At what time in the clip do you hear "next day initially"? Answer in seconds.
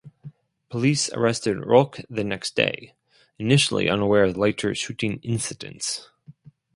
2.23-3.87